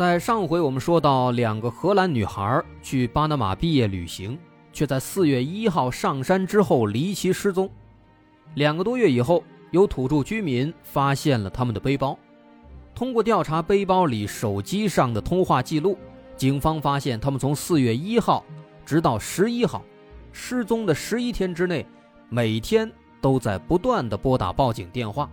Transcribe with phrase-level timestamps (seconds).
[0.00, 4.38] 在上回我们说到，两个荷兰女孩去巴拿马毕业旅行，
[4.72, 7.68] 却在四月一号上山之后离奇失踪。
[8.54, 12.18] 两个多月以后，有土著居民发现了他们的背包。
[12.94, 15.98] 通过调查背包里手机上的通话记录，
[16.34, 18.42] 警方发现他们从四月一号
[18.86, 19.84] 直到十一号
[20.32, 21.84] 失踪的十一天之内，
[22.30, 25.30] 每天都在不断的拨打报警电话，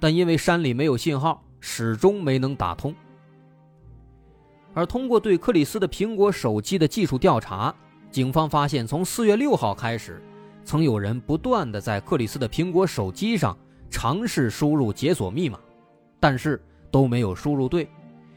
[0.00, 2.92] 但因为山里没有信号，始终没能打通。
[4.72, 7.74] 而通过对克里斯的苹果手机的技术调查，
[8.10, 10.22] 警方发现，从四月六号开始，
[10.64, 13.56] 曾有人不断的在克里斯的苹果手机上
[13.90, 15.58] 尝试输入解锁密码，
[16.20, 17.88] 但是都没有输入对，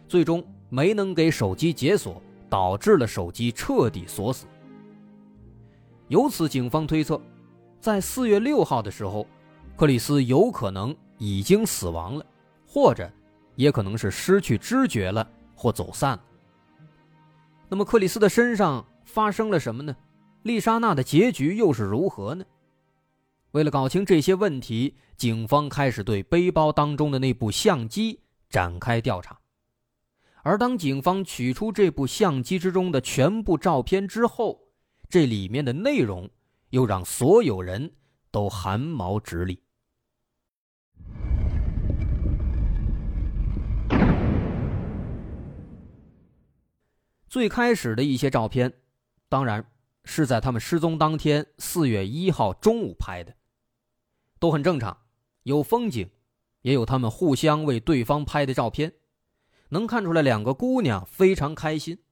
[0.08, 4.48] 最终没能给手机解锁，导致了手机彻底锁死。
[6.08, 7.20] 由此，警方推测，
[7.80, 9.26] 在四月六号的时候，
[9.76, 12.26] 克里斯有可能已经死亡了，
[12.68, 13.10] 或者
[13.56, 15.28] 也可能是失去知觉了。
[15.64, 16.20] 或走散。
[17.70, 19.96] 那么克里斯的身上发生了什么呢？
[20.42, 22.44] 丽莎娜的结局又是如何呢？
[23.52, 28.20] 为了搞清这些问题，警方开始对背包当中的那部相机
[28.50, 29.40] 展开调查。
[30.42, 34.60] 而当警方取出这部相机之中的全部照片之后，
[35.08, 36.30] 这里面的内容
[36.72, 37.90] 又让所有人
[38.32, 39.64] 都汗毛直立。
[47.34, 48.72] 最开始的一些照片，
[49.28, 49.66] 当然
[50.06, 53.34] 是在他们失踪当天四月一号中午拍的，
[54.38, 54.96] 都很正常，
[55.42, 56.12] 有风景，
[56.62, 58.94] 也有他们互相为对方拍的照片，
[59.70, 62.04] 能看出来两个姑娘非常开心。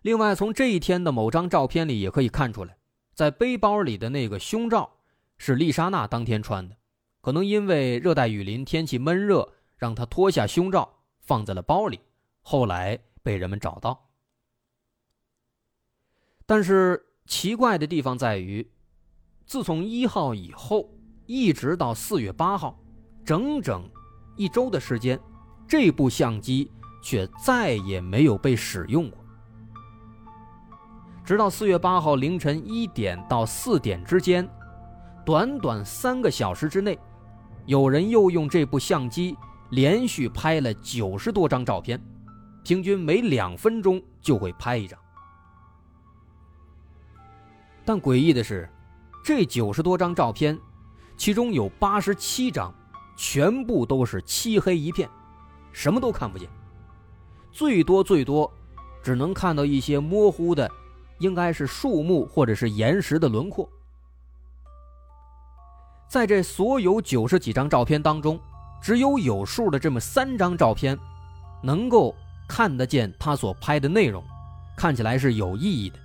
[0.00, 2.78] 另外，从这一天的某张照片里也可以看出来，
[3.12, 4.90] 在背包里的那个胸罩
[5.36, 6.78] 是丽莎娜当天穿的，
[7.20, 12.00] 可能因为热带雨林天气闷热，让她脱下胸罩放在了包里，
[12.40, 12.98] 后来。
[13.22, 14.10] 被人们找到，
[16.46, 18.70] 但是奇怪的地方在于，
[19.46, 20.90] 自从一号以后，
[21.26, 22.78] 一直到四月八号，
[23.24, 23.88] 整整
[24.36, 25.20] 一周的时间，
[25.66, 26.70] 这部相机
[27.02, 29.18] 却再也没有被使用过。
[31.24, 34.48] 直到四月八号凌晨一点到四点之间，
[35.26, 36.98] 短短三个小时之内，
[37.66, 39.36] 有人又用这部相机
[39.70, 42.00] 连续拍了九十多张照片。
[42.64, 44.98] 平均每两分钟就会拍一张，
[47.82, 48.68] 但诡异的是，
[49.24, 50.58] 这九十多张照片，
[51.16, 52.74] 其中有八十七张，
[53.16, 55.08] 全部都是漆黑一片，
[55.72, 56.46] 什么都看不见，
[57.50, 58.52] 最多最多
[59.02, 60.70] 只能看到一些模糊的，
[61.20, 63.66] 应该是树木或者是岩石的轮廓。
[66.06, 68.38] 在这所有九十几张照片当中，
[68.82, 70.98] 只有有数的这么三张照片，
[71.62, 72.14] 能够。
[72.48, 74.24] 看得见他所拍的内容，
[74.76, 75.98] 看起来是有意义的。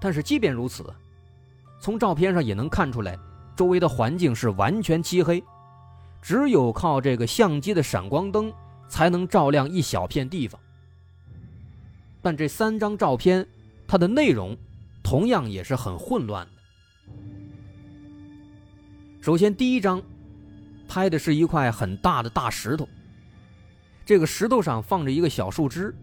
[0.00, 0.84] 但是即便如此，
[1.80, 3.18] 从照片上也能看出来，
[3.56, 5.42] 周围的环境是完全漆黑，
[6.22, 8.52] 只有靠这个相机的闪光灯
[8.88, 10.60] 才能照亮一小片地方。
[12.22, 13.46] 但这三张照片，
[13.86, 14.56] 它的内容
[15.02, 17.12] 同样也是很混乱的。
[19.20, 20.02] 首先，第一张
[20.86, 22.88] 拍的是一块很大的大石头。
[24.04, 25.94] 这个石头上放着一个小树枝，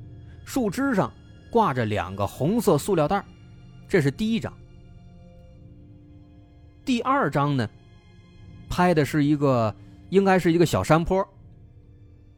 [0.43, 1.11] 树枝上
[1.51, 3.23] 挂着两个红色塑料袋
[3.87, 4.51] 这是第一张。
[6.83, 7.69] 第二张呢，
[8.67, 9.73] 拍的是一个
[10.09, 11.27] 应该是一个小山坡，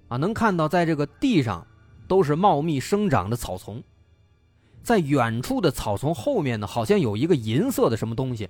[0.10, 1.66] 啊，能看到在这个地上
[2.07, 3.81] 都是茂密生长的草丛，
[4.83, 8.50] 在远处的草丛后面呢，好像有一个银色的什么东西，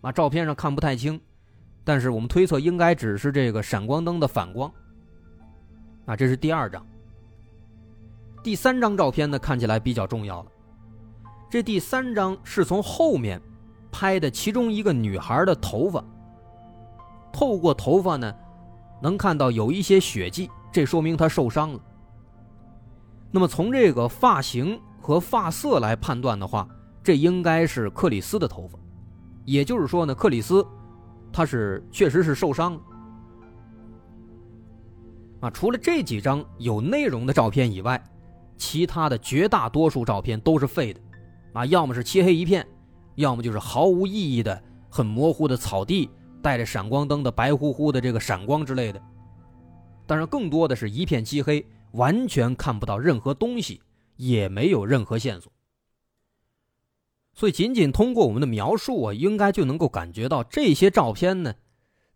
[0.00, 1.20] 啊，照片上看不太清，
[1.82, 4.72] 但是我们推测应该只是这个闪光灯的反光。
[6.06, 6.84] 啊，这是第二张。
[8.42, 10.50] 第三张照片呢，看起来比较重要了。
[11.48, 13.40] 这第三张是从后面
[13.90, 16.02] 拍的，其中一个女孩的头发。
[17.32, 18.34] 透过头发呢，
[19.00, 21.80] 能看到有一些血迹，这说明她受伤了。
[23.30, 26.68] 那么从这个发型和发色来判断的话，
[27.02, 28.78] 这应该是克里斯的头发。
[29.44, 30.66] 也就是说呢，克里斯
[31.32, 32.80] 他是确实是受伤了。
[35.42, 38.00] 啊，除了这几张有内容的照片以外，
[38.56, 41.00] 其他的绝大多数照片都是废的，
[41.52, 42.64] 啊，要么是漆黑一片，
[43.16, 46.08] 要么就是毫无意义的、很模糊的草地，
[46.40, 49.02] 带着闪光灯的白乎乎的这个闪光之类的。
[50.06, 53.82] 当然，更多的是一片漆黑，完全看不到任何东西，
[54.14, 55.52] 也没有任何线索。
[57.34, 61.52] 所以，仅仅通过我们的描述啊，应该就能够感觉到这些照片呢，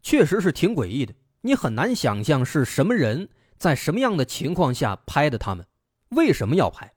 [0.00, 1.12] 确实是挺诡异的。
[1.46, 5.64] 你很难想象是什么人在什么样的情况下拍的他们，
[6.08, 6.92] 为什么要拍？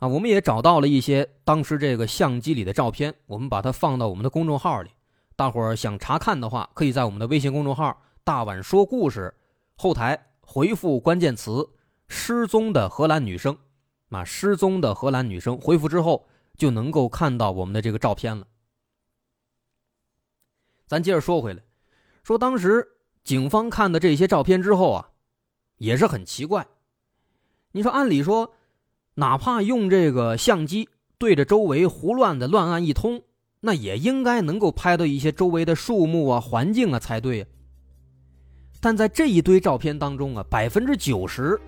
[0.00, 4.90] 啊，我们也找到了一些当时这个相机里的照片，我们把它放到我们的公众号里。
[5.36, 9.32] 大伙儿想查看的话，可以在我们的微信公众号“大碗说故事”
[9.78, 11.70] 后台回复关键词
[12.08, 13.56] “失踪的荷兰女生”，
[14.10, 18.44] 啊，失踪的荷兰女生，回复之后就能够看到我们的这个照片了。
[20.88, 21.62] 咱接着说回来。
[22.22, 22.86] 说当时
[23.24, 25.10] 警方看的这些照片之后啊，
[25.76, 26.66] 也是很奇怪。
[27.72, 28.52] 你说按理说，
[29.14, 30.88] 哪怕用这个相机
[31.18, 33.22] 对着周围胡乱的乱按一通，
[33.60, 37.46] 那也应该能够拍到一些周围的树木啊、环境啊才对。
[38.80, 41.60] 但在这一堆照片当中啊，百分之九十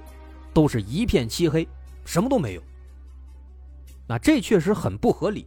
[0.55, 1.67] 都是一片漆黑，
[2.05, 2.63] 什么都没有。
[4.07, 5.47] 那这确实很不合理，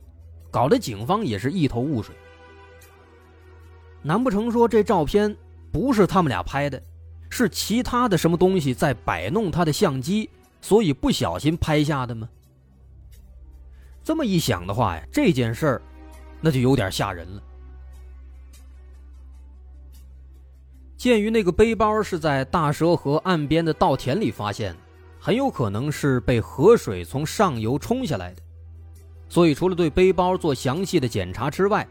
[0.51, 2.15] 搞得警方也是一头雾水。
[4.03, 5.35] 难不成说这照片
[5.71, 6.81] 不是他们俩拍的，
[7.29, 10.29] 是其他的什么东西在摆弄他的相机，
[10.61, 12.29] 所以不小心拍下的吗？
[14.03, 15.81] 这么一想的话呀，这件事儿
[16.41, 17.41] 那就有点吓人了。
[20.97, 24.75] 鉴于那个背包是在大蛇河岸边的稻田里发现，
[25.19, 28.41] 很有可能是被河水从上游冲下来的，
[29.29, 31.87] 所以除了对背包做详细的检查之外，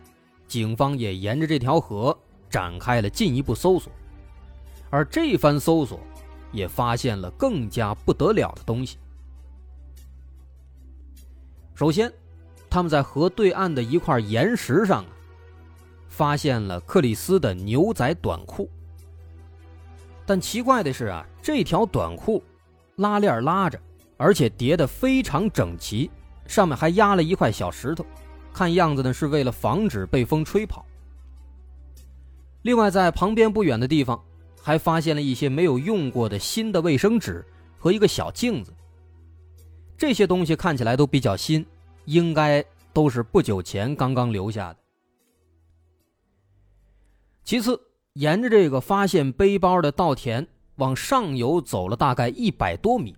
[0.53, 2.15] 警方也沿着这条河
[2.51, 3.91] 展开了进一步搜索，
[4.91, 5.99] 而这番搜索
[6.53, 8.99] 也发现了更加不得了的东西。
[11.75, 12.13] 首先，
[12.69, 15.11] 他们在河对岸的一块岩石上啊
[16.11, 18.69] 发现了克里斯的牛仔短裤。
[20.27, 22.45] 但奇怪的是啊，这条短裤
[22.97, 23.81] 拉链拉着，
[24.19, 26.11] 而且叠得非常整齐，
[26.47, 28.05] 上面还压了一块小石头。
[28.53, 30.85] 看样子呢，是为了防止被风吹跑。
[32.63, 34.23] 另外，在旁边不远的地方，
[34.63, 37.45] 还发现了一些没有用过的新的卫生纸
[37.79, 38.73] 和一个小镜子。
[39.97, 41.65] 这些东西看起来都比较新，
[42.05, 44.77] 应该都是不久前刚刚留下的。
[47.45, 47.81] 其次，
[48.15, 50.47] 沿着这个发现背包的稻田
[50.77, 53.17] 往上游走了大概一百多米，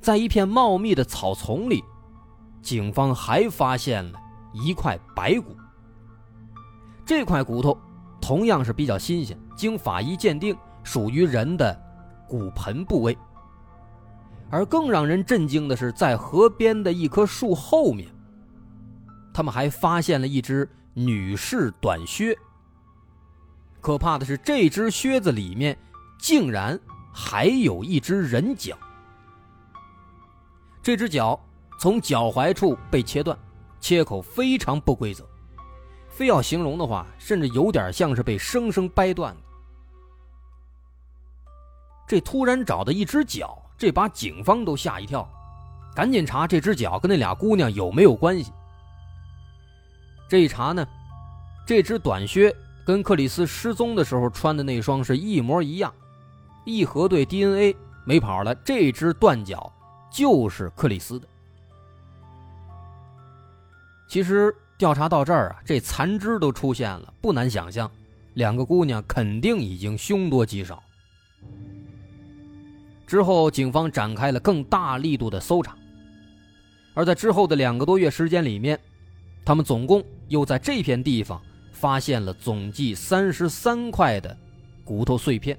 [0.00, 1.82] 在一片茂密的草丛里，
[2.60, 4.21] 警方还发现了。
[4.52, 5.56] 一块白骨，
[7.04, 7.76] 这块骨头
[8.20, 11.78] 同样是比较新鲜，经法医鉴定属于人的
[12.28, 13.16] 骨盆部位。
[14.50, 18.08] 而更让人震惊的是，在河边的一棵树后面，
[19.32, 22.36] 他们还发现了一只女士短靴。
[23.80, 25.76] 可怕的是，这只靴子里面
[26.18, 26.78] 竟然
[27.12, 28.76] 还有一只人脚，
[30.82, 31.40] 这只脚
[31.80, 33.36] 从脚踝处被切断。
[33.82, 35.28] 切口非常不规则，
[36.08, 39.40] 非要形容的话，甚至有点像是被生生掰断的。
[42.06, 45.28] 这突然找的一只脚，这把警方都吓一跳，
[45.96, 48.52] 赶紧查这只脚跟那俩姑娘有没有关系。
[50.28, 50.86] 这一查呢，
[51.66, 52.54] 这只短靴
[52.86, 55.92] 跟克里斯失踪的时候穿的那双是一模一样，
[56.64, 59.72] 一核对 DNA 没跑了，这只断脚
[60.08, 61.26] 就是克里斯的。
[64.12, 67.90] 其实调查到这儿啊，这残肢都出现了，不难想象，
[68.34, 70.82] 两个姑娘肯定已经凶多吉少。
[73.06, 75.74] 之后，警方展开了更大力度的搜查，
[76.92, 78.78] 而在之后的两个多月时间里面，
[79.46, 81.40] 他们总共又在这片地方
[81.72, 84.36] 发现了总计三十三块的
[84.84, 85.58] 骨头碎片。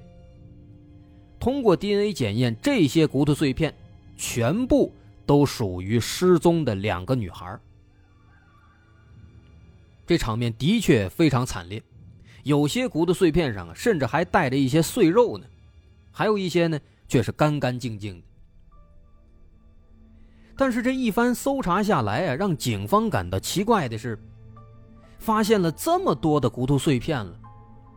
[1.40, 3.74] 通过 DNA 检验，这些骨头碎片
[4.16, 4.92] 全部
[5.26, 7.58] 都属于失踪的两个女孩。
[10.06, 11.82] 这场面的确非常惨烈，
[12.42, 15.46] 有些骨头碎片上，甚至还带着一些碎肉呢，
[16.12, 18.26] 还有一些呢，却是干干净净的。
[20.56, 24.18] 但是这一番搜查下来啊，让警方感到奇怪的是，
[25.18, 27.34] 发现了这么多的骨头碎片了，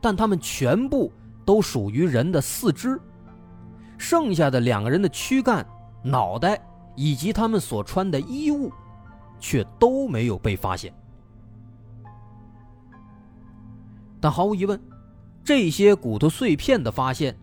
[0.02, 1.12] 但它们全部
[1.46, 3.00] 都属于人的四肢，
[3.98, 5.64] 剩下的两个人的躯干、
[6.04, 6.60] 脑袋
[6.96, 8.72] 以及他们所穿的衣物，
[9.40, 10.94] 却都没有被发现。
[14.20, 14.80] 但毫无疑问，
[15.44, 17.38] 这些骨头碎片的发现，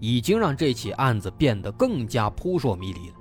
[0.00, 3.14] 已经让这起案子变得更加扑朔迷离了。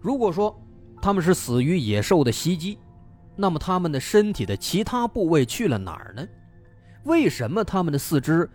[0.00, 0.54] 如果说
[1.00, 2.78] 他们是死于野兽的袭击，
[3.36, 6.26] 那么他们的身体的其他部位去了哪儿呢？
[7.04, 8.48] 为什么他们的四肢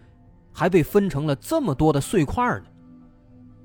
[0.52, 2.66] 还被分成了这么多的碎块呢？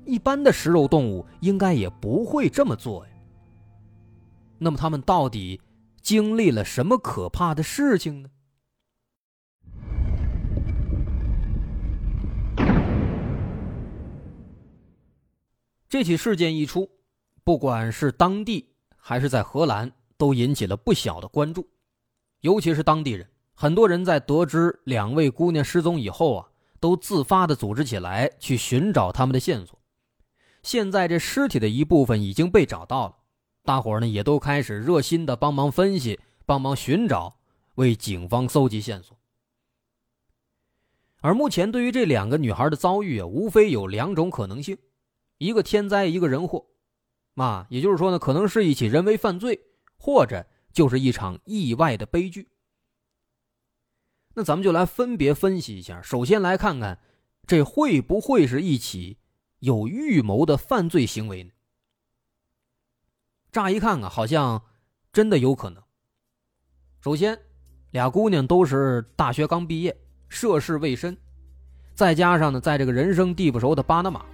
[0.05, 3.11] 一般的食肉动物应该也不会这么做呀。
[4.59, 5.59] 那么他们到底
[6.01, 8.29] 经历了什么可怕的事情呢？
[15.95, 16.89] 这起事件一出，
[17.45, 21.65] 不管是当地还是在荷兰，都引起了不小的关注，
[22.41, 23.25] 尤其是当地人。
[23.53, 26.49] 很多人在得知两位姑娘失踪以后啊，
[26.81, 29.79] 都自发的组织起来去寻找他们的线索。
[30.63, 33.15] 现在这尸体的一部分已经被找到了，
[33.63, 37.37] 大伙呢也都开始热心的帮忙分析、帮忙寻找，
[37.75, 39.17] 为警方搜集线索。
[41.21, 44.77] 而目前对于这两个女孩的遭遇啊，无非有两种可能性：
[45.37, 46.65] 一个天灾，一个人祸。
[47.35, 49.59] 啊，也就是说呢，可能是一起人为犯罪，
[49.97, 52.49] 或者就是一场意外的悲剧。
[54.35, 56.01] 那咱们就来分别分析一下。
[56.01, 56.99] 首先来看看，
[57.45, 59.17] 这会不会是一起
[59.59, 61.51] 有预谋的犯罪行为呢？
[63.51, 64.63] 乍一看啊，好像
[65.11, 65.83] 真的有可能。
[67.01, 67.37] 首先，
[67.91, 71.17] 俩姑娘都是大学刚毕业，涉世未深，
[71.93, 74.25] 再加上呢，在这个人生地不熟的巴拿马，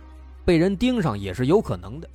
[0.43, 2.09] 被人盯上也是有可能的。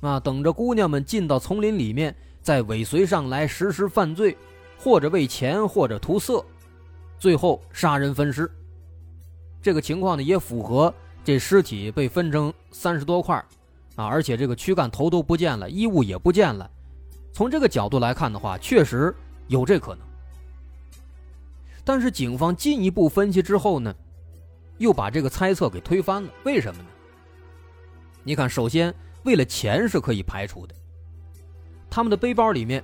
[0.00, 4.36] 啊，等着姑娘们进到丛林里面，再尾随上来实施犯罪，
[4.78, 6.44] 或者为钱，或者图色。
[7.18, 8.48] 最后杀人分尸，
[9.62, 10.94] 这个情况呢也符合
[11.24, 13.34] 这尸体被分成三十多块
[13.96, 16.70] 啊，而且这个躯干头都不见了，衣物也不见了。
[17.32, 19.12] 从这个角度来看的话，确实
[19.48, 20.06] 有这可能。
[21.84, 23.94] 但是警方进一步分析之后呢，
[24.76, 26.30] 又把这个猜测给推翻了。
[26.44, 26.88] 为什么呢？
[28.26, 28.92] 你看，首先
[29.22, 30.74] 为了钱是可以排除的。
[31.88, 32.82] 他们的背包里面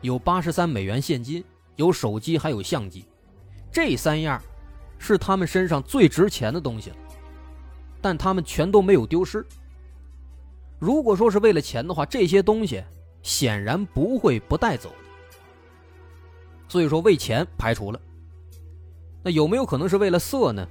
[0.00, 1.44] 有八十三美元现金，
[1.76, 3.04] 有手机，还有相机。
[3.70, 4.42] 这三样
[4.98, 6.96] 是他们身上最值钱的东西了，
[8.02, 9.46] 但他们全都没有丢失。
[10.80, 12.82] 如果说是为了钱的话，这些东西
[13.22, 14.96] 显然不会不带走的。
[16.66, 18.00] 所以说为钱排除了。
[19.22, 20.66] 那有没有可能是为了色呢？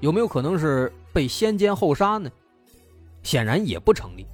[0.00, 2.30] 有没有可能是被先奸后杀呢？
[3.24, 4.24] 显然也不成立。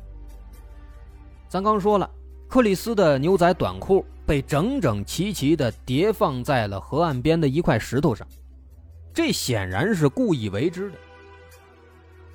[1.48, 2.10] 咱刚说了，
[2.46, 4.04] 克里斯的牛仔短裤。
[4.26, 8.24] 被整整齐齐地叠放在了河岸边的一块石头上，
[9.12, 10.96] 这显然是故意为之的。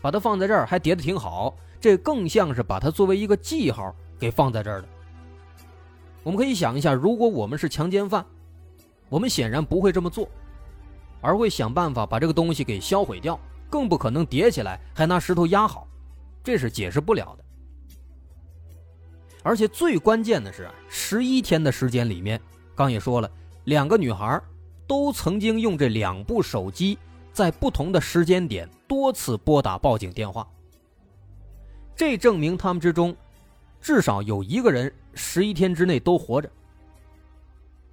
[0.02, 4.88] 把它放在这儿还叠得挺好，这更像是把它作为一个记号给放在这儿的。
[6.22, 8.26] 我们可以想一下，如果我们是强奸犯，
[9.08, 10.28] 我们显然不会这么做，
[11.22, 15.85] 而会想办法把这个东西给销毁掉，更不可能叠起来还拿石头压好，
[16.46, 17.44] 这是解释不了的。
[19.44, 22.40] 而且最关键的是，十一天的时间里面，
[22.76, 23.30] 刚也说了，
[23.66, 24.42] 两个女孩
[24.88, 26.98] 都曾经用这两部手机，
[27.34, 30.48] 在不同的时间点多次拨打报警电话。
[31.96, 33.16] 这证明他们之中，
[33.82, 36.50] 至少有一个人十一天之内都活着。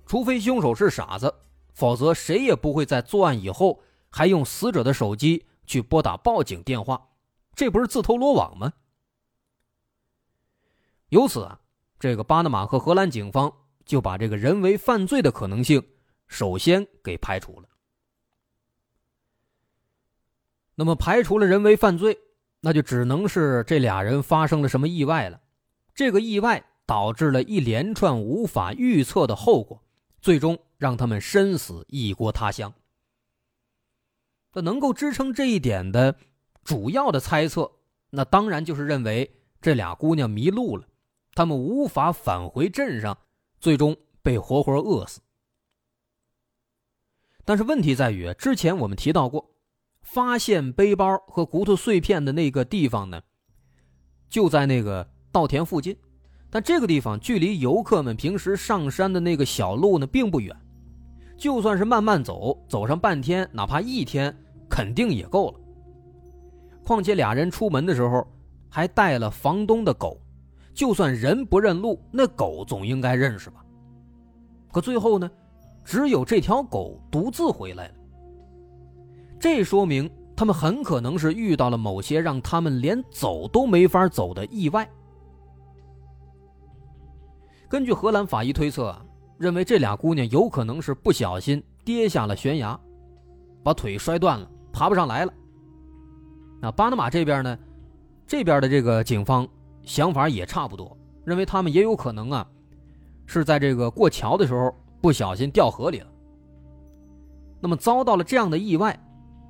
[0.07, 1.33] 除非凶手是傻子，
[1.73, 3.81] 否则谁也不会在作案以后
[4.11, 7.01] 还用死者的手机去拨打报警电话，
[7.55, 8.73] 这不是自投罗网吗？
[11.11, 11.61] 由此啊，
[11.99, 13.53] 这个巴拿马和荷兰警方
[13.85, 15.83] 就把这个人为犯罪的可能性
[16.27, 17.69] 首先给排除了。
[20.75, 22.19] 那么排除了人为犯罪，
[22.61, 25.41] 那就只能是这俩人发生了什么意外了。
[25.95, 29.85] 这个意外导致了一连串无法预测的后果，
[30.23, 32.73] 最终让他们身死异国他乡。
[34.55, 36.17] 那能够支撑这一点的
[36.65, 37.71] 主要的猜测，
[38.11, 40.87] 那当然就是认为这俩姑娘迷路了。
[41.35, 43.17] 他们无法返回镇上，
[43.59, 45.21] 最终被活活饿死。
[47.45, 49.51] 但是问题在于，之前我们提到过，
[50.03, 53.23] 发现背包和骨头碎片的那个地方呢，
[54.29, 55.97] 就在那个稻田附近。
[56.51, 60.55] 但这个地方距离游客们平时上山的那个小路呢，并不远。
[61.39, 64.37] 就算是慢慢走，走上半天，哪怕一天，
[64.69, 65.61] 肯定也够了。
[66.85, 68.27] 况且俩人出门的时候
[68.69, 70.19] 还带了房东的狗。
[70.75, 73.63] 就算人不认路，那狗总应该认识吧？
[74.73, 75.31] 可最后呢，
[75.85, 77.95] 只有这条狗独自回来了。
[79.39, 84.89] 这说明他们很可能是遇到了某些让他们连走都没法走的意外。
[87.69, 88.97] 根据荷兰法医推测，
[89.37, 92.79] 认为这俩姑娘有可能是不小心跌下了悬崖，
[93.63, 95.33] 把腿摔断了，爬不上来了。
[96.63, 97.59] 那巴拿马这边呢，
[98.25, 99.47] 这边的这个警方
[99.83, 102.47] 想法也差不多，认为他们也有可能啊，
[103.27, 106.07] 是在这个过桥的时候不小心掉河里了。
[107.61, 108.97] 那么遭到了这样的意外，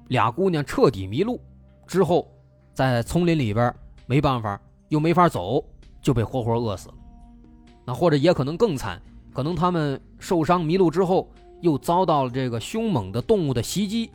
[0.08, 1.38] 俩姑娘彻底迷路
[1.86, 2.26] 之后，
[2.72, 3.74] 在丛林里边
[4.06, 5.62] 没办法，又没法走，
[6.00, 6.94] 就被活活饿死了。
[7.84, 8.98] 那或者也可能更惨，
[9.34, 11.28] 可能他们受伤迷路之后，
[11.60, 14.10] 又遭到了这个凶猛的动物的袭击，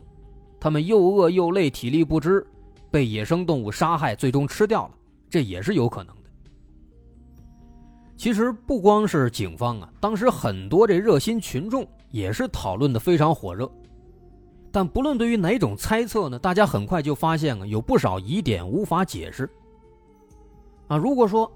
[0.58, 2.44] 他们又饿又累，体力不支，
[2.90, 4.94] 被野生动物杀害，最终吃掉了，
[5.28, 6.22] 这也是有可能的。
[8.16, 13.70] 其实不光是警方啊，当时很多这热心群众也是讨论的非常火热。
[14.70, 19.48] 但不论对于哪种猜测呢，大家很快就发现啊，有不少疑点无法解释。
[20.88, 21.50] 啊，如果说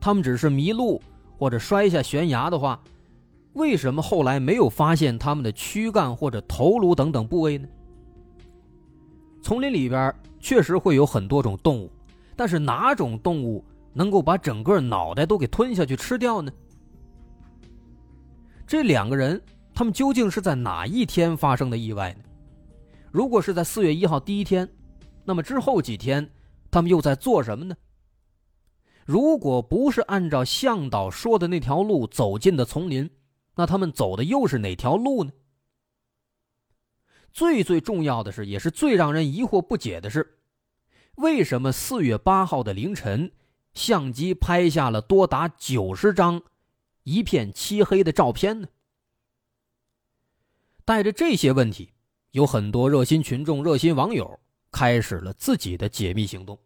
[0.00, 1.00] 他们只是迷路
[1.38, 2.80] 或者摔下悬崖的话，
[3.54, 7.66] 为什么后来没有发现他们的躯干或者头颅等等部位呢？
[9.42, 11.90] 丛林里边确实会有很多种动物，
[12.36, 16.52] 但是哪种动物能够把整个脑袋都给吞下去吃掉呢？
[18.66, 19.42] 这两个人，
[19.74, 22.24] 他们究竟是在哪一天发生的意外呢？
[23.10, 24.66] 如果是在四月一号第一天，
[25.24, 26.30] 那么之后几天
[26.70, 27.74] 他们又在做什么呢？
[29.04, 33.10] 如果不是按照向导说的那条路走进的丛林，
[33.56, 35.32] 那他们走的又是哪条路呢？
[37.32, 40.38] 最最重要的是，也是最让人疑惑不解的是，
[41.16, 43.32] 为什么四月八号的凌晨，
[43.74, 46.42] 相机拍下了多达九十张
[47.04, 48.68] 一片漆黑的照片呢？
[50.84, 51.92] 带着这些问题。
[52.32, 54.40] 有很多热心群众、热心网友
[54.70, 56.58] 开始了自己的解密行动。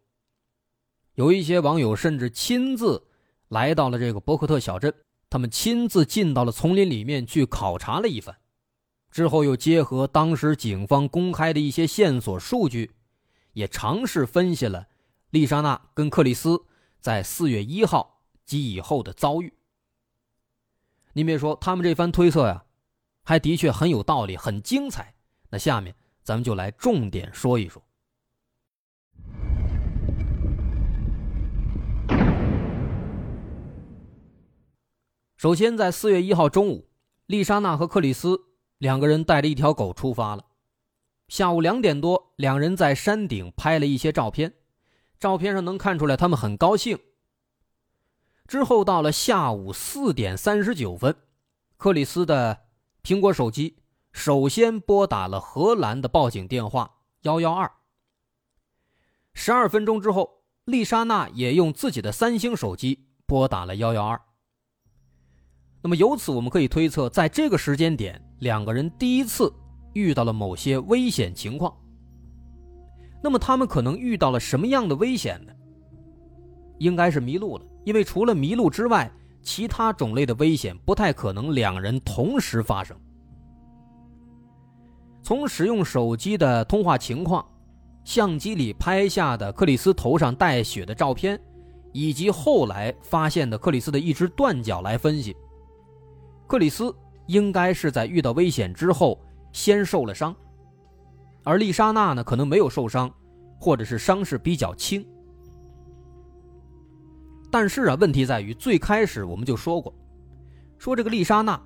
[1.14, 3.08] 有一些网友甚至亲自
[3.48, 4.94] 来到了这个博克特小镇，
[5.28, 8.36] 他们亲自进到了丛林里面去考察了一番，
[9.16, 12.90] 之后又结合当时警方公开的一些线索数据，
[13.54, 14.88] 也尝试分析了
[15.30, 16.66] 丽莎娜跟克里斯
[17.00, 19.54] 在四月一号及以后的遭遇。
[21.14, 22.66] 您别说，他们这番推测呀，
[23.22, 25.14] 还的确很有道理，很精彩。
[25.48, 27.82] 那下面咱们就来重点说一说。
[35.38, 36.90] 首先，在四月一号中午，
[37.24, 38.45] 丽莎娜和克里斯
[38.78, 40.44] 两个人带着一条狗出发了。
[41.28, 44.54] 下午两点多，两人在山顶拍了一些照片，
[45.18, 46.98] 照片上能看出来他们很高兴。
[48.46, 51.16] 之后到了下午四点三十九分，
[51.76, 52.60] 克里斯的
[53.02, 53.78] 苹果手机。
[54.12, 57.70] 首先拨打了荷兰的报警电话幺幺二。
[59.34, 64.18] 十二分钟之后，丽莎娜也用自己的三星手机拨打了幺幺二。
[65.82, 69.52] 那么由此我们可以推测，在这个时间点，两个人第一次
[69.92, 71.74] 遇到了某些危险情况。
[73.22, 75.52] 那么他们可能遇到了什么样的危险呢？
[76.78, 79.10] 应该是迷路了，因为除了迷路之外，
[79.42, 82.96] 其他种类的危险不太可能两人同时发生。
[85.22, 87.44] 从使用手机的通话情况、
[88.04, 91.40] 相机里拍下的克里斯头上带血的照片，
[91.92, 95.34] 以及后来发现的克里斯的一只断脚来分析，
[96.46, 96.94] 克里斯
[97.26, 99.20] 应该是在遇到危险之后
[99.52, 100.34] 先受了伤，
[101.44, 103.12] 而丽莎娜呢可能没有受伤，
[103.58, 105.04] 或者是伤势比较轻。
[107.50, 109.94] 但是啊，问题在于最开始我们就说过，
[110.78, 111.60] 说这个丽莎娜，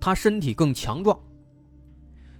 [0.00, 1.18] 她身体更强壮。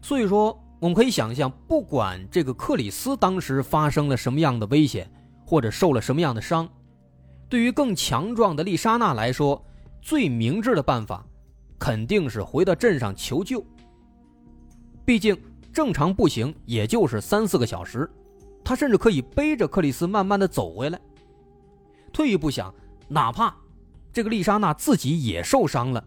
[0.01, 5.11] 所以说，我们可以想象，不管这个克里斯当时发生了什么样的危险，
[5.45, 6.67] 或者受了什么样的伤，
[7.51, 9.63] 对于更强壮的丽莎娜来说，
[10.01, 11.27] 最明智的办法，
[11.81, 13.65] 肯定是回到镇上求救。
[15.05, 15.37] 毕竟
[15.73, 18.09] 正常步行也就是三四个小时，
[18.63, 21.01] 他甚至可以背着克里斯慢慢的走回来。
[22.13, 22.73] 退一步想，
[23.09, 23.53] 哪怕
[24.13, 26.05] 这个丽莎娜自己也受伤了，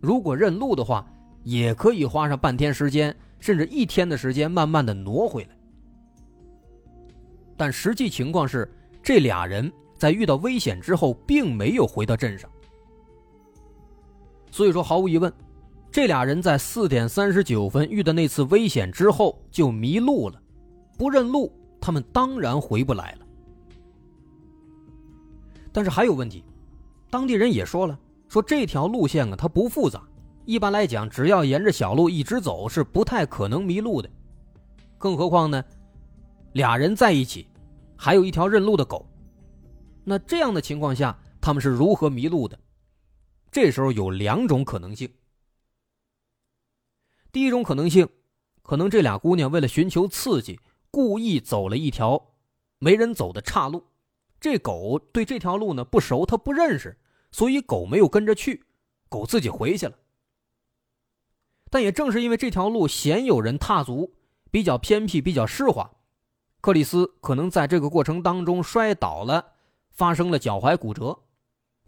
[0.00, 1.06] 如果认路的话。
[1.42, 5.56] 也可以花上半天时间，甚至一天的时间，慢慢的挪回来。
[7.56, 8.70] 但实际情况是，
[9.02, 12.50] 这俩人在遇到危险之后，并没有回到镇上。
[14.50, 15.32] 所以说，毫无疑问，
[15.90, 20.40] 这俩人在四点三十九分遇到那次危险之后就迷路了，
[20.98, 23.26] 不认路，他们当然回不来了。
[25.72, 26.44] 但是还有问题，
[27.10, 30.02] 当地人也说了，说这条路线啊，它不复杂。
[30.46, 34.10] 一般来讲，只要沿着小路一直走，是不太可能迷路的。
[34.98, 35.64] 更何况呢，
[36.54, 37.46] 俩人在一起，
[37.96, 39.06] 还有一条认路的狗。
[40.02, 42.58] 那这样的情况下，他们是如何迷路的？
[43.50, 45.12] 这时候有两种可能性。
[47.32, 48.08] 第一种可能性，
[48.62, 50.60] 可能这俩姑娘为了寻求刺激，
[50.90, 52.34] 故意走了一条
[52.78, 53.86] 没人走的岔路，
[54.40, 56.98] 这狗对这条路呢不熟，它不认识，
[57.30, 58.64] 所以狗没有跟着去，
[59.08, 59.96] 狗自己回去了。
[61.70, 64.14] 但也正是因为这条路鲜有人踏足，
[64.50, 65.88] 比较偏僻，比较湿滑，
[66.60, 69.52] 克里斯可能在这个过程当中摔倒了，
[69.90, 71.20] 发生了脚踝骨折。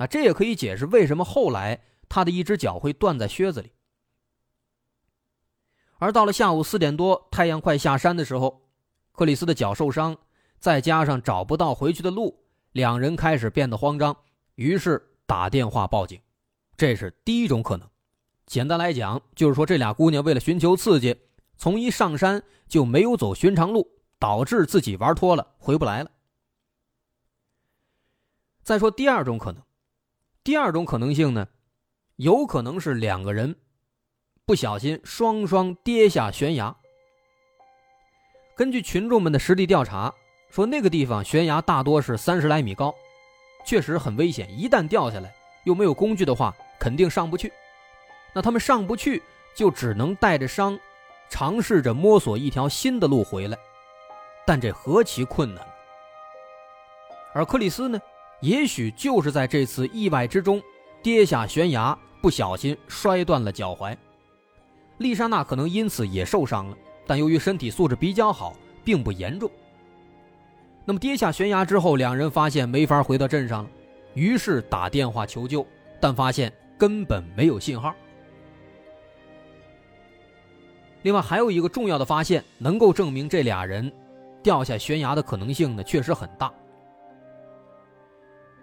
[0.03, 3.71] 啊，这也可以解释为什么后来他的一只脚会断在靴子里。
[5.99, 8.69] 而到了下午四点多，太阳快下山的时候，
[9.13, 10.19] 克里斯的脚受伤，
[10.59, 14.17] 再加上找不到回去的路，两人开始变得慌张，
[14.57, 16.21] 于是打电话报警。
[16.77, 17.89] 这是第一种可能。
[18.47, 21.17] 简单来讲，就是说这俩姑娘为了寻求刺激，
[21.57, 23.89] 从一上山就没有走寻常路，
[24.19, 26.11] 导致自己玩脱了，回不来了。
[28.65, 29.63] 再说第二种可能，
[30.45, 31.47] 第二种可能性呢，
[32.17, 33.55] 有可能是两个人。
[34.45, 36.75] 不小心双双跌下悬崖。
[38.57, 40.13] 根据群众们的实地调查，
[40.51, 42.93] 说那个地方悬崖大多是三十来米高，
[43.65, 44.49] 确实很危险。
[44.59, 47.53] 一旦掉下来，又没有工具的话，肯定上不去。
[48.35, 49.23] 那他们上不去，
[49.55, 50.77] 就只能带着伤，
[51.31, 53.57] 尝试着摸索一条新的路回来。
[54.45, 55.65] 但这何其困难！
[57.33, 58.01] 而克里斯呢，
[58.43, 60.61] 也许就是在这次意外之中
[61.01, 63.97] 跌下悬崖，不小心摔断了脚踝。
[64.99, 66.77] 丽莎娜可能因此也受伤了，
[67.07, 69.49] 但由于身体素质比较好，并不严重。
[70.85, 73.71] 那么跌下悬崖之后，两人发现没法回到镇上了，
[74.15, 75.65] 于是打电话求救，
[76.01, 77.95] 但发现根本没有信号。
[81.03, 83.91] 另外还有一个重要的发现，能够证明这俩人
[84.43, 86.53] 掉下悬崖的可能性呢，确实很大。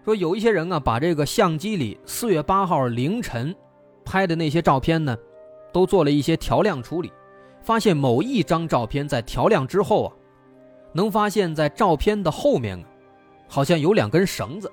[0.10, 3.56] 说有一些人啊，把这个相机里四月八号凌晨
[4.04, 5.16] 拍的那些照片呢。
[5.72, 7.14] 都做了一些调亮处理，
[7.62, 10.10] 发现某一张照片在调亮之后啊，
[10.94, 12.84] 能发现在照片的后面啊，
[13.48, 14.72] 好像有两根绳子。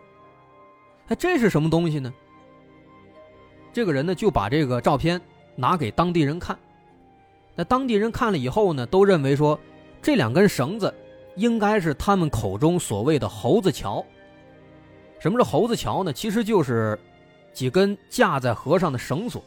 [1.09, 2.11] 哎，这是什么东西呢？
[3.75, 5.21] 这个人呢就把这个照片
[5.55, 6.59] 拿给当地人看，
[7.55, 9.61] 那当地人看了以后呢，都认为说
[10.01, 10.95] 这两根绳子
[11.35, 14.03] 应该是他们口中所谓的猴子桥。
[15.19, 16.13] 什么是猴子桥呢？
[16.13, 16.99] 其实就是
[17.53, 19.43] 几根架在河上的绳索。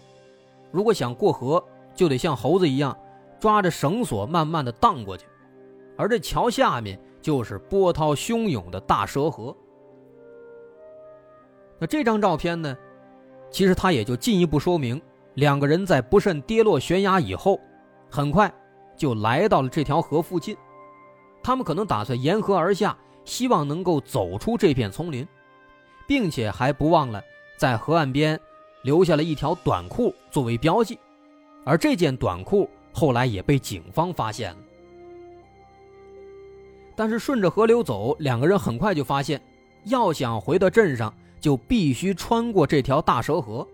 [0.71, 1.63] 如果想过河，
[1.95, 2.97] 就得像猴子一样，
[3.39, 5.25] 抓着绳索慢慢的荡过去，
[5.97, 9.55] 而这桥下面就是波涛汹涌的大蛇河。
[11.77, 12.75] 那这张照片呢，
[13.49, 15.01] 其实它也就进一步说明，
[15.35, 17.59] 两个人在不慎跌落悬崖以后，
[18.09, 18.53] 很快
[18.97, 20.57] 就来到了这条河附近，
[21.41, 25.27] 他们可能打算沿河而下，希望能够走出这片丛林，
[26.09, 27.23] 并且还不忘了
[27.55, 28.37] 在河岸边。
[28.81, 30.97] 留下了一条短裤作为标记，
[31.65, 34.57] 而这件短裤后来也被警方发现了。
[36.95, 39.41] 但是顺着河流走，两个人很快就发现，
[39.83, 43.67] 要想回到镇上，就必须穿过这条大蛇河。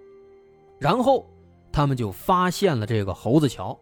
[0.79, 1.23] 然后
[1.71, 3.79] 他们就发现了这个猴子桥。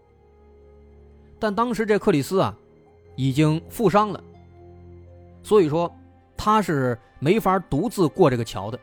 [1.39, 2.53] 但当时这克里斯啊，
[3.15, 4.21] 已经负伤了，
[5.41, 5.89] 所以说
[6.45, 8.77] 他是没法独自过这个桥的。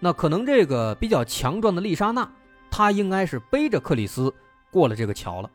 [0.00, 2.28] 那可能这个比较强壮的丽莎娜，
[2.68, 4.34] 她应该是背着克里斯
[4.68, 5.48] 过了这个桥了。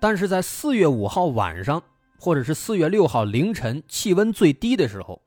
[0.00, 1.82] 但是在四月五号晚上，
[2.18, 5.20] 或者是四月六号凌晨，气温最低的时候，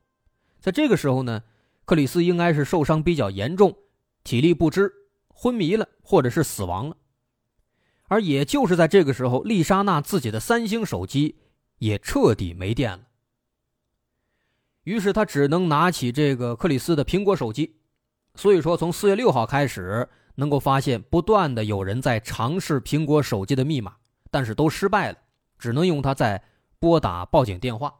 [0.58, 1.44] 在这个时候呢，
[1.84, 3.76] 克里斯应该是受伤比较严重，
[4.24, 4.92] 体力不支，
[5.28, 6.96] 昏迷了，或者是死亡了。
[8.08, 11.36] 而也就是在这个时候，丽莎娜自己的三星手机
[11.78, 13.04] 也彻底没电了。
[14.84, 17.76] 于是他只能拿起这个克里斯的苹果手机。
[18.34, 23.96] 所以说，从四月六号开始，能够发现不断的有人在尝试苹果手机的密码，
[24.30, 25.18] 但是都失败了，
[25.58, 26.42] 只能用它在
[26.78, 27.94] 拨打报警电话。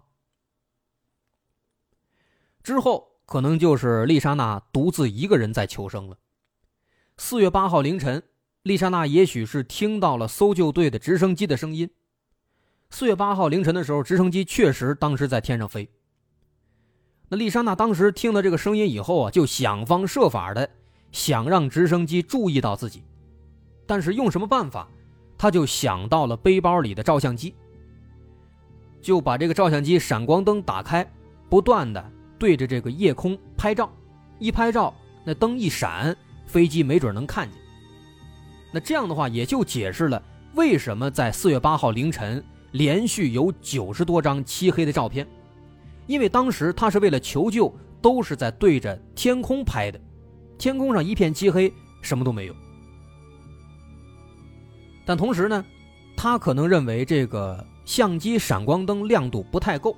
[2.62, 6.16] 之后可能就是丽莎娜独自一个人在求生了。
[7.18, 8.22] 四月八号凌晨，
[8.62, 11.90] 丽莎娜也许是听到了搜救队的直升机的声音。
[12.88, 15.88] 四月八号凌晨的时候，直升机确实当时在天上飞。
[17.32, 20.68] 那丽莎娜当时听了这个声音以后啊，就想方设法的
[21.12, 23.02] 想让直升机注意到自己，
[23.86, 24.86] 但是用什么办法？
[25.38, 27.54] 她就想到了背包里的照相机，
[29.00, 31.10] 就把这个照相机闪光灯打开，
[31.48, 32.04] 不断的
[32.38, 33.90] 对着这个夜空拍照。
[34.38, 36.14] 一拍照，那灯一闪，
[36.44, 37.58] 飞机没准能看见。
[38.70, 45.26] 那这样的话，也就解释了为什么在四月八号凌晨连续有九十多张漆黑的照片。
[46.06, 50.00] 因为当时他是为了求救，都是在对着天空拍的，
[50.58, 52.54] 天空上一片漆黑，什么都没有。
[55.04, 55.64] 但同时呢，
[56.16, 59.96] 他可能认为这个相机闪光灯亮度不太够，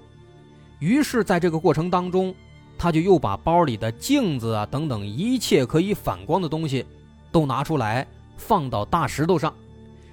[0.80, 2.34] 于是，在这个过程当中，
[2.78, 6.84] 他就又把包里的镜子啊等等一切可以反光的东西
[7.30, 9.54] 都拿出来放到大石头上，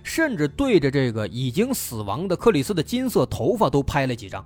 [0.04, 4.45] 甚至对着这个已经死亡的克里斯的金色头发都拍了几张，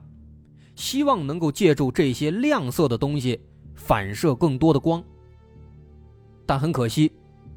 [0.75, 3.39] 希望能够借助这些亮色的东西
[3.73, 5.03] 反射更多的光。
[6.45, 7.11] 但很可惜，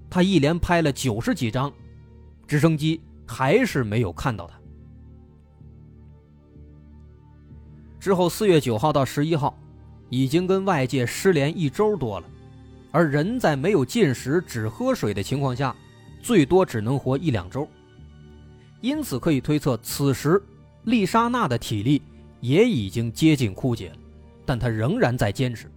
[0.08, 1.70] 他一连拍了九十几张，
[2.46, 4.58] 直升机还是没有看到他。
[8.00, 9.58] 之后四月九号到十一号，
[10.08, 12.26] 已经跟外界失联一周多了，
[12.92, 15.74] 而人在没有进食、只喝水的情况下，
[16.22, 17.68] 最多只能活一两周。
[18.80, 20.40] 因此可以推测，此时
[20.84, 22.00] 丽莎娜的体力
[22.40, 23.96] 也已经接近枯竭了，
[24.44, 25.70] 但他仍然在坚持。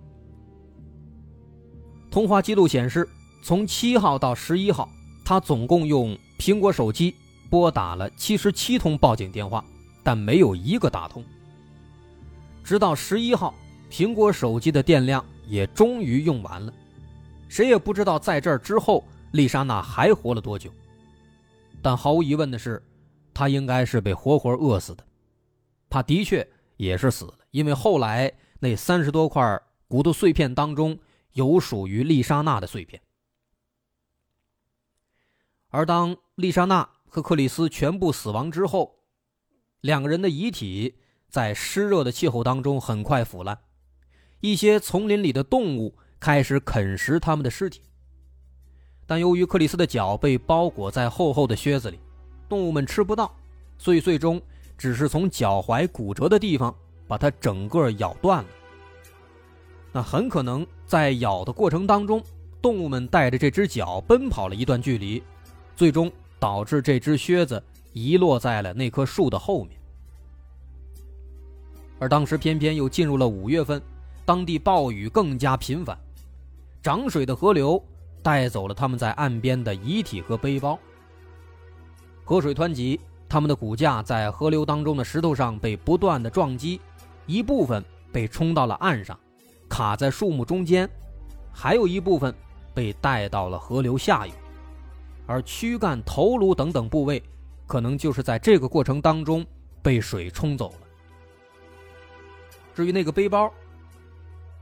[2.10, 3.08] 通话记录显示，
[3.42, 4.90] 从七号到十一号，
[5.24, 7.16] 他总共用苹果手机
[7.50, 9.64] 拨打了七十七通报警电话，
[10.04, 11.24] 但没有一个打通。
[12.64, 13.56] 直到十一号，
[13.90, 16.74] 苹果手机的电量也终于用完了，
[17.48, 20.70] 谁也不知道在这之后丽莎娜还活了多久。
[21.82, 22.82] 但毫无疑问的是，
[23.34, 25.04] 她应该是被活活饿死的。
[25.92, 30.98] 他的确也是死了，因为后来那三十多块骨头碎片当中。
[31.34, 33.02] 有属于丽莎娜的碎片，
[35.70, 39.00] 而当丽莎娜和克里斯全部死亡之后，
[39.80, 40.98] 两个人的遗体
[41.30, 43.58] 在湿热的气候当中很快腐烂，
[44.42, 47.84] 一些丛林里的动物开始啃食他们的尸体，
[49.08, 51.98] 但由于克里斯的脚被包裹在厚厚的靴子里，
[52.50, 53.34] 动物们吃不到，
[53.78, 54.42] 所以最终
[54.82, 56.74] 只是从脚踝骨折的地方
[57.08, 58.50] 把它整个咬断了。
[59.92, 62.20] 那很可能在咬的过程当中，
[62.64, 65.22] 动物们带着这只脚奔跑了一段距离，
[65.76, 67.64] 最终导致这只靴子
[67.94, 69.80] 遗落在了那棵树的后面。
[72.00, 73.80] 而当时偏偏又进入了五月份，
[74.26, 75.96] 当地暴雨更加频繁，
[76.82, 77.80] 涨水的河流
[78.24, 80.80] 带走了他们在岸边的遗体和背包。
[82.24, 83.00] 河水湍急，
[83.32, 86.82] 他们的骨架在河流当中的石头上被不断的撞击，
[87.26, 89.18] 一部分被冲到了岸上。
[89.70, 90.90] 卡在树木中间，
[91.50, 92.36] 还有一部分
[92.74, 94.34] 被带到了河流下游，
[95.26, 97.24] 而躯干、头颅等等部位，
[97.66, 99.46] 可能就是在这个过程当中
[99.82, 100.88] 被水冲走了。
[102.76, 103.50] 至于那个背包，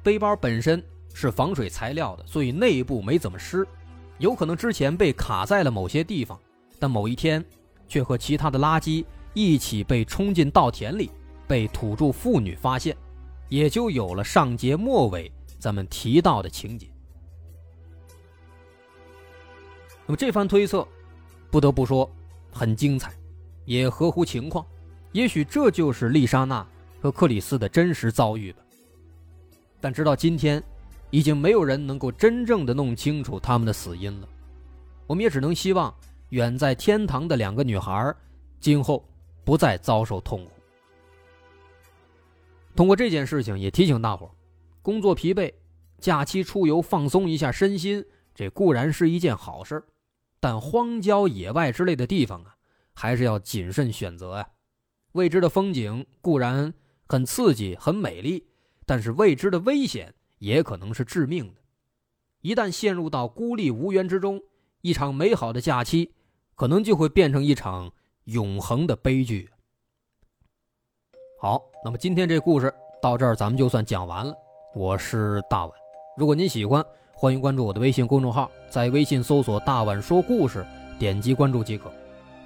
[0.03, 0.79] 背包本身
[1.11, 3.67] 是防水材料的，所以内部没怎么湿，
[4.19, 6.39] 有可能之前被卡在了某些地方，
[6.77, 7.43] 但某一天
[7.89, 11.11] 却和其他的垃圾一起被冲进稻田里，
[11.45, 12.95] 被土著妇女发现。
[13.49, 16.87] 也就有了上节末尾咱们提到的情节。
[20.05, 20.87] 那么这番推测，
[21.49, 22.07] 不得不说
[22.51, 23.11] 很精彩，
[23.65, 24.63] 也合乎情况。
[25.13, 26.63] 也许这就是丽莎娜
[27.01, 28.61] 和克里斯的真实遭遇吧。
[29.81, 30.63] 但直到今天，
[31.09, 34.29] 已经没有人能够真正的弄清楚他们的死因了。
[35.07, 35.91] 我们也只能希望
[36.29, 38.15] 远在天堂的两个女孩，
[38.59, 39.07] 今后
[39.43, 40.51] 不再遭受痛苦。
[42.75, 44.29] 通过这件事情，也提醒大伙
[44.81, 45.53] 工作疲惫，
[45.99, 49.83] 假期出游放松一下身心，这固然是一件好事
[50.39, 52.55] 但荒郊野外之类的地方啊，
[52.93, 54.47] 还是要谨慎选择啊。
[55.13, 56.73] 未知的风景固然
[57.07, 58.47] 很刺激、很美丽，
[58.85, 61.61] 但是未知的危险也可能是致命的。
[62.41, 64.41] 一旦陷入到孤立无援之中，
[64.81, 66.13] 一场美好的假期
[66.59, 67.89] 可能就会变成一场
[68.25, 69.49] 永恒的悲剧。
[71.39, 74.35] 好，那么今天这故事到这儿，咱们就算讲完了。
[74.75, 75.73] 我是大碗，
[76.17, 80.65] 如果您喜欢，欢迎关注我的微信公众号，在微信搜索“大碗说故事”，
[80.99, 81.89] 点击关注即可。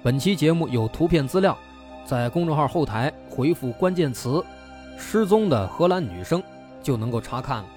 [0.00, 1.58] 本期节目有图片资料，
[2.04, 4.40] 在公众号后台回复关键词
[4.96, 6.40] “失踪的荷兰女生”
[6.80, 7.68] 就能够查看了。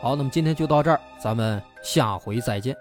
[0.00, 2.76] 好，那么今天就到这儿，咱们下回再见。